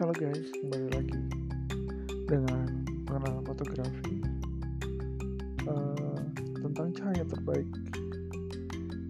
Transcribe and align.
Halo 0.00 0.16
guys, 0.16 0.48
kembali 0.64 0.88
lagi 0.96 1.20
dengan 2.24 2.88
pengenalan 3.04 3.44
fotografi 3.44 4.16
uh, 5.68 6.24
tentang 6.56 6.88
cahaya 6.96 7.20
terbaik. 7.28 7.68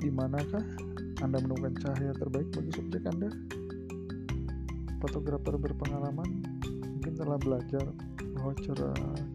Di 0.02 0.10
manakah 0.10 0.66
Anda 1.22 1.38
menemukan 1.46 1.78
cahaya 1.78 2.10
terbaik 2.18 2.50
bagi 2.50 2.74
subjek 2.74 3.06
Anda? 3.06 3.30
Fotografer 4.98 5.62
berpengalaman 5.62 6.42
mungkin 6.82 7.14
telah 7.14 7.38
belajar 7.38 7.86
bahwa 8.34 8.50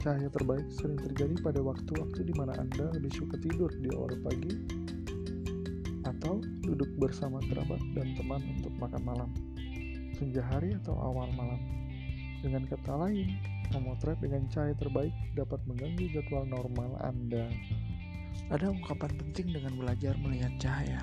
cahaya 0.04 0.28
terbaik 0.28 0.68
sering 0.76 1.00
terjadi 1.08 1.40
pada 1.40 1.64
waktu-waktu 1.64 2.20
di 2.20 2.36
mana 2.36 2.52
Anda 2.60 2.92
lebih 3.00 3.16
suka 3.16 3.40
tidur 3.40 3.72
di 3.80 3.96
awal 3.96 4.12
pagi 4.28 4.60
atau 6.04 6.36
duduk 6.68 6.92
bersama 7.00 7.40
kerabat 7.48 7.80
dan 7.96 8.12
teman 8.20 8.44
untuk 8.44 8.76
makan 8.76 9.04
malam 9.08 9.32
senja 10.16 10.42
hari 10.48 10.74
atau 10.80 10.96
awal 10.96 11.28
malam. 11.36 11.60
Dengan 12.40 12.64
kata 12.72 12.96
lain, 12.96 13.36
memotret 13.76 14.18
dengan 14.24 14.48
cahaya 14.48 14.76
terbaik 14.78 15.12
dapat 15.36 15.60
mengganggu 15.68 16.08
jadwal 16.16 16.48
normal 16.48 16.96
Anda. 17.04 17.52
Ada 18.54 18.70
ungkapan 18.72 19.12
penting 19.18 19.52
dengan 19.52 19.76
belajar 19.76 20.14
melihat 20.22 20.54
cahaya. 20.62 21.02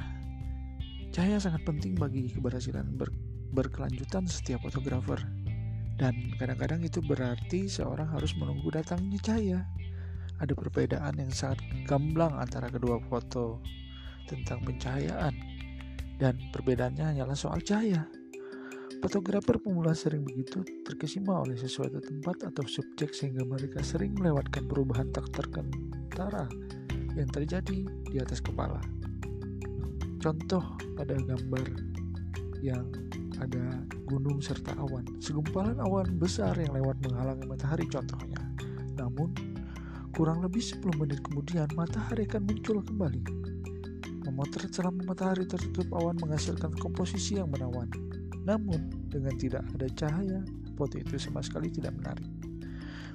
Cahaya 1.13 1.37
sangat 1.37 1.67
penting 1.69 1.99
bagi 1.99 2.33
keberhasilan 2.33 2.97
ber 2.97 3.13
berkelanjutan 3.53 4.25
setiap 4.25 4.65
fotografer. 4.65 5.21
Dan 6.01 6.33
kadang-kadang 6.41 6.81
itu 6.81 7.05
berarti 7.05 7.69
seorang 7.69 8.09
harus 8.09 8.33
menunggu 8.41 8.73
datangnya 8.73 9.21
cahaya. 9.21 9.61
Ada 10.41 10.57
perbedaan 10.57 11.21
yang 11.21 11.31
sangat 11.31 11.61
gamblang 11.85 12.33
antara 12.41 12.73
kedua 12.73 12.97
foto 13.07 13.61
tentang 14.25 14.65
pencahayaan 14.65 15.37
dan 16.17 16.39
perbedaannya 16.55 17.13
hanyalah 17.13 17.37
soal 17.37 17.61
cahaya. 17.61 18.09
Fotografer 19.03 19.59
pemula 19.59 19.99
sering 19.99 20.23
begitu 20.23 20.63
terkesima 20.87 21.43
oleh 21.43 21.59
sesuatu 21.59 21.99
tempat 21.99 22.55
atau 22.55 22.63
subjek 22.63 23.11
sehingga 23.11 23.43
mereka 23.43 23.83
sering 23.83 24.15
melewatkan 24.15 24.63
perubahan 24.71 25.11
tak 25.11 25.27
terkentara 25.35 26.47
yang 27.19 27.27
terjadi 27.27 27.83
di 27.83 28.17
atas 28.23 28.39
kepala. 28.39 28.79
Contoh 30.23 30.79
pada 30.95 31.19
gambar 31.19 31.67
yang 32.63 32.87
ada 33.43 33.83
gunung 34.07 34.39
serta 34.39 34.71
awan, 34.79 35.03
segumpalan 35.19 35.83
awan 35.83 36.07
besar 36.15 36.55
yang 36.63 36.71
lewat 36.71 36.95
menghalangi 37.03 37.43
matahari 37.51 37.91
contohnya. 37.91 38.39
Namun, 38.95 39.35
kurang 40.15 40.47
lebih 40.47 40.63
10 40.63 40.79
menit 40.95 41.19
kemudian 41.27 41.67
matahari 41.75 42.23
akan 42.31 42.47
muncul 42.47 42.79
kembali. 42.79 43.23
Memotret 44.31 44.71
selama 44.71 45.03
matahari 45.11 45.43
tertutup 45.43 45.91
awan 45.91 46.15
menghasilkan 46.23 46.71
komposisi 46.79 47.43
yang 47.43 47.51
menawan 47.51 47.91
namun, 48.43 48.91
dengan 49.07 49.35
tidak 49.39 49.63
ada 49.79 49.87
cahaya, 49.95 50.41
foto 50.75 50.99
itu 50.99 51.15
sama 51.19 51.43
sekali 51.45 51.71
tidak 51.71 51.95
menarik. 51.95 52.27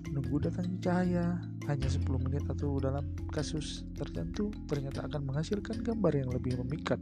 Menunggu 0.08 0.40
datangnya 0.40 0.80
cahaya 0.80 1.26
hanya 1.68 1.88
10 1.92 2.08
menit 2.24 2.48
atau 2.48 2.80
dalam 2.80 3.04
kasus 3.28 3.84
tertentu 4.00 4.56
ternyata 4.72 5.04
akan 5.04 5.28
menghasilkan 5.28 5.84
gambar 5.84 6.14
yang 6.16 6.30
lebih 6.32 6.56
memikat. 6.64 7.02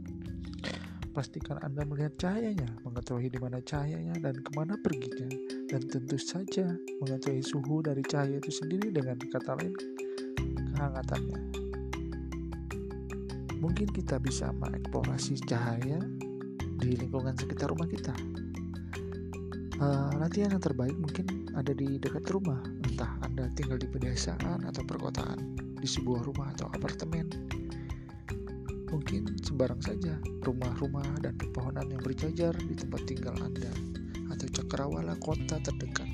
Pastikan 1.14 1.56
Anda 1.64 1.86
melihat 1.86 2.18
cahayanya, 2.20 2.66
mengetahui 2.84 3.32
di 3.32 3.38
mana 3.40 3.62
cahayanya 3.62 4.20
dan 4.20 4.36
ke 4.36 4.50
mana 4.52 4.76
perginya, 4.76 5.30
dan 5.70 5.80
tentu 5.88 6.18
saja 6.20 6.76
mengetahui 7.00 7.40
suhu 7.40 7.80
dari 7.80 8.04
cahaya 8.04 8.36
itu 8.36 8.52
sendiri 8.52 8.92
dengan 8.92 9.16
kata 9.16 9.56
lain 9.56 9.72
kehangatannya. 10.76 11.40
Mungkin 13.56 13.88
kita 13.96 14.20
bisa 14.20 14.52
mengeksplorasi 14.60 15.40
cahaya 15.48 15.96
di 16.76 16.96
lingkungan 16.96 17.32
sekitar 17.36 17.72
rumah 17.72 17.88
kita. 17.88 18.12
Uh, 19.76 20.08
latihan 20.16 20.56
yang 20.56 20.64
terbaik 20.64 20.96
mungkin 20.96 21.48
ada 21.52 21.72
di 21.76 22.00
dekat 22.00 22.24
rumah, 22.32 22.60
entah 22.84 23.12
Anda 23.20 23.52
tinggal 23.52 23.76
di 23.76 23.88
pedesaan 23.88 24.64
atau 24.64 24.80
perkotaan, 24.84 25.56
di 25.76 25.88
sebuah 25.88 26.24
rumah 26.24 26.52
atau 26.56 26.68
apartemen. 26.72 27.28
Mungkin 28.88 29.36
sembarang 29.44 29.82
saja 29.84 30.16
rumah-rumah 30.44 31.20
dan 31.20 31.36
pepohonan 31.36 31.92
yang 31.92 32.00
berjajar 32.00 32.56
di 32.56 32.72
tempat 32.72 33.04
tinggal 33.04 33.36
Anda 33.36 33.68
atau 34.32 34.48
cakrawala 34.48 35.16
kota 35.20 35.60
terdekat. 35.60 36.08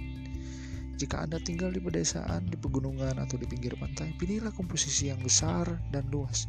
Jika 0.99 1.27
Anda 1.27 1.39
tinggal 1.43 1.75
di 1.75 1.83
pedesaan, 1.83 2.47
di 2.47 2.55
pegunungan, 2.55 3.19
atau 3.19 3.35
di 3.35 3.47
pinggir 3.47 3.75
pantai, 3.75 4.15
pilihlah 4.19 4.55
komposisi 4.55 5.11
yang 5.11 5.19
besar 5.19 5.67
dan 5.91 6.07
luas 6.11 6.47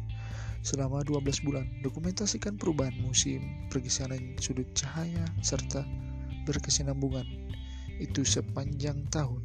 selama 0.64 1.04
12 1.04 1.44
bulan. 1.44 1.68
Dokumentasikan 1.84 2.56
perubahan 2.56 2.96
musim, 3.04 3.68
pergeseran 3.68 4.34
sudut 4.40 4.66
cahaya, 4.72 5.22
serta 5.44 5.84
berkesinambungan. 6.48 7.28
Itu 8.00 8.24
sepanjang 8.24 9.06
tahun. 9.12 9.44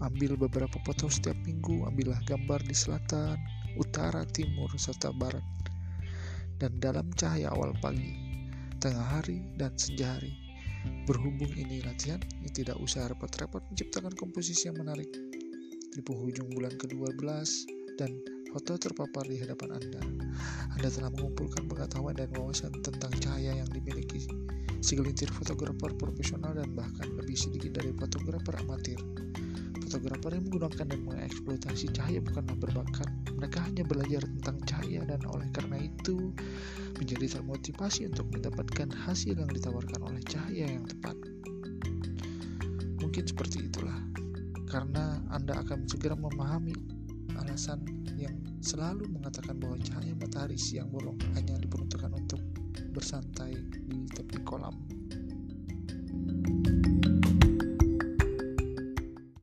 Ambil 0.00 0.36
beberapa 0.36 0.76
foto 0.82 1.12
setiap 1.12 1.36
minggu, 1.44 1.84
ambillah 1.88 2.20
gambar 2.24 2.60
di 2.64 2.76
selatan, 2.76 3.36
utara, 3.76 4.24
timur, 4.32 4.72
serta 4.76 5.12
barat. 5.12 5.44
Dan 6.56 6.80
dalam 6.80 7.12
cahaya 7.16 7.52
awal 7.52 7.76
pagi, 7.84 8.16
tengah 8.80 9.20
hari, 9.20 9.44
dan 9.60 9.76
senja 9.76 10.16
hari. 10.16 10.32
Berhubung 11.04 11.52
ini 11.56 11.84
latihan, 11.84 12.20
ini 12.40 12.48
tidak 12.52 12.76
usah 12.80 13.08
repot-repot 13.08 13.60
menciptakan 13.72 14.12
komposisi 14.16 14.68
yang 14.68 14.80
menarik. 14.80 15.08
Di 15.96 16.00
penghujung 16.04 16.52
bulan 16.52 16.76
ke-12 16.76 17.24
dan 17.96 18.12
foto 18.56 18.80
terpapar 18.80 19.28
di 19.28 19.36
hadapan 19.36 19.76
Anda. 19.76 20.00
Anda 20.72 20.88
telah 20.88 21.12
mengumpulkan 21.12 21.68
pengetahuan 21.68 22.16
dan 22.16 22.32
wawasan 22.40 22.72
tentang 22.80 23.12
cahaya 23.20 23.52
yang 23.52 23.68
dimiliki 23.68 24.24
segelintir 24.80 25.28
fotografer 25.28 25.92
profesional 25.92 26.56
dan 26.56 26.72
bahkan 26.72 27.04
lebih 27.20 27.36
sedikit 27.36 27.76
dari 27.76 27.92
fotografer 27.92 28.56
amatir. 28.64 28.96
Fotografer 29.84 30.40
yang 30.40 30.48
menggunakan 30.48 30.88
dan 30.88 31.00
mengeksploitasi 31.04 31.92
cahaya 31.92 32.24
bukanlah 32.24 32.56
berbakat, 32.56 33.08
mereka 33.36 33.60
hanya 33.60 33.84
belajar 33.84 34.24
tentang 34.24 34.56
cahaya 34.64 35.04
dan 35.04 35.20
oleh 35.28 35.48
karena 35.52 35.76
itu 35.76 36.32
menjadi 36.96 37.36
termotivasi 37.36 38.08
untuk 38.08 38.24
mendapatkan 38.32 38.88
hasil 39.04 39.36
yang 39.36 39.52
ditawarkan 39.52 40.00
oleh 40.00 40.24
cahaya 40.24 40.64
yang 40.64 40.84
tepat. 40.88 41.16
Mungkin 43.04 43.24
seperti 43.28 43.68
itulah, 43.68 44.00
karena 44.64 45.20
Anda 45.28 45.60
akan 45.60 45.84
segera 45.84 46.16
memahami 46.16 46.95
alasan 47.44 47.84
yang 48.16 48.34
selalu 48.64 49.06
mengatakan 49.12 49.60
bahwa 49.60 49.76
cahaya 49.82 50.14
matahari 50.16 50.56
siang 50.56 50.88
bolong 50.88 51.18
hanya 51.36 51.56
diperuntukkan 51.60 52.12
untuk 52.16 52.40
bersantai 52.96 53.52
di 53.86 54.08
tepi 54.08 54.40
kolam. 54.42 54.95